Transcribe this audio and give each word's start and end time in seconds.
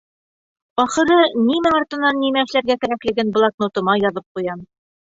Ахыры, 0.83 1.17
нимә 1.51 1.75
артынан 1.81 2.19
нимә 2.25 2.45
эшләргә 2.49 2.81
кәрәклеген 2.87 3.35
блокнотыма 3.39 4.01
яҙып 4.09 4.29
ҡуям. 4.37 4.71